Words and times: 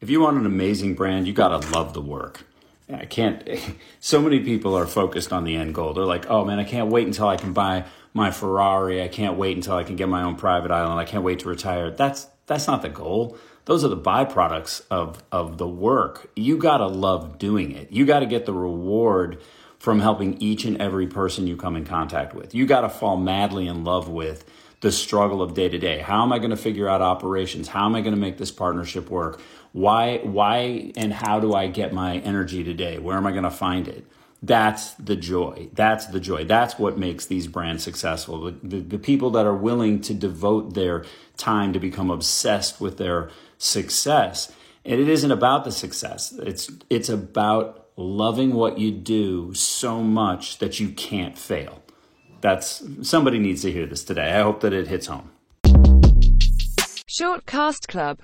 if 0.00 0.08
you 0.08 0.20
want 0.20 0.38
an 0.38 0.46
amazing 0.46 0.94
brand, 0.94 1.26
you 1.26 1.32
got 1.32 1.60
to 1.60 1.70
love 1.70 1.92
the 1.92 2.00
work. 2.00 2.44
I 2.92 3.04
can't, 3.04 3.46
so 4.00 4.20
many 4.20 4.40
people 4.40 4.76
are 4.76 4.86
focused 4.86 5.32
on 5.32 5.44
the 5.44 5.56
end 5.56 5.74
goal. 5.74 5.92
They're 5.92 6.04
like, 6.04 6.28
oh 6.28 6.44
man, 6.44 6.58
I 6.58 6.64
can't 6.64 6.90
wait 6.90 7.06
until 7.06 7.28
I 7.28 7.36
can 7.36 7.52
buy 7.52 7.84
my 8.14 8.30
Ferrari. 8.30 9.02
I 9.02 9.08
can't 9.08 9.36
wait 9.36 9.56
until 9.56 9.74
I 9.74 9.84
can 9.84 9.96
get 9.96 10.08
my 10.08 10.22
own 10.22 10.36
private 10.36 10.70
island. 10.70 10.98
I 10.98 11.04
can't 11.04 11.22
wait 11.22 11.40
to 11.40 11.48
retire. 11.48 11.90
That's, 11.90 12.26
that's 12.46 12.66
not 12.66 12.82
the 12.82 12.88
goal. 12.88 13.36
Those 13.66 13.84
are 13.84 13.88
the 13.88 13.96
byproducts 13.96 14.82
of, 14.90 15.22
of 15.30 15.58
the 15.58 15.68
work. 15.68 16.30
You 16.34 16.56
got 16.56 16.78
to 16.78 16.86
love 16.86 17.38
doing 17.38 17.72
it. 17.72 17.92
You 17.92 18.06
got 18.06 18.20
to 18.20 18.26
get 18.26 18.46
the 18.46 18.54
reward 18.54 19.40
from 19.78 20.00
helping 20.00 20.40
each 20.42 20.64
and 20.64 20.80
every 20.80 21.06
person 21.06 21.46
you 21.46 21.56
come 21.56 21.76
in 21.76 21.84
contact 21.84 22.34
with. 22.34 22.54
You 22.54 22.66
got 22.66 22.80
to 22.80 22.88
fall 22.88 23.16
madly 23.16 23.66
in 23.66 23.84
love 23.84 24.08
with 24.08 24.44
the 24.80 24.90
struggle 24.90 25.42
of 25.42 25.54
day 25.54 25.68
to 25.68 25.78
day. 25.78 25.98
How 25.98 26.22
am 26.22 26.32
I 26.32 26.38
going 26.38 26.50
to 26.50 26.56
figure 26.56 26.88
out 26.88 27.02
operations? 27.02 27.68
How 27.68 27.86
am 27.86 27.94
I 27.94 28.00
going 28.00 28.14
to 28.14 28.20
make 28.20 28.38
this 28.38 28.50
partnership 28.50 29.10
work? 29.10 29.40
Why, 29.72 30.18
why, 30.18 30.92
and 30.96 31.12
how 31.12 31.38
do 31.38 31.52
I 31.52 31.68
get 31.68 31.92
my 31.92 32.16
energy 32.18 32.64
today? 32.64 32.98
Where 32.98 33.16
am 33.16 33.26
I 33.26 33.32
going 33.32 33.44
to 33.44 33.50
find 33.50 33.86
it? 33.86 34.06
That's 34.42 34.94
the 34.94 35.16
joy. 35.16 35.68
That's 35.74 36.06
the 36.06 36.18
joy. 36.18 36.44
That's 36.44 36.78
what 36.78 36.98
makes 36.98 37.26
these 37.26 37.46
brands 37.46 37.84
successful. 37.84 38.40
The, 38.40 38.56
the, 38.62 38.80
the 38.80 38.98
people 38.98 39.30
that 39.32 39.44
are 39.44 39.54
willing 39.54 40.00
to 40.02 40.14
devote 40.14 40.72
their 40.72 41.04
time 41.36 41.74
to 41.74 41.78
become 41.78 42.10
obsessed 42.10 42.80
with 42.80 42.96
their 42.96 43.30
success. 43.58 44.50
And 44.84 44.98
it 44.98 45.10
isn't 45.10 45.30
about 45.30 45.64
the 45.64 45.72
success. 45.72 46.32
It's, 46.32 46.70
it's 46.88 47.10
about 47.10 47.88
loving 47.96 48.54
what 48.54 48.78
you 48.78 48.90
do 48.90 49.52
so 49.52 50.00
much 50.00 50.58
that 50.58 50.80
you 50.80 50.88
can't 50.88 51.36
fail 51.36 51.82
that's 52.40 52.82
somebody 53.02 53.38
needs 53.38 53.62
to 53.62 53.72
hear 53.72 53.86
this 53.86 54.04
today. 54.04 54.32
I 54.32 54.42
hope 54.42 54.60
that 54.60 54.72
it 54.72 54.88
hits 54.88 55.06
home. 55.06 55.30
Short 57.06 57.44
Cast 57.44 57.88
Club 57.88 58.18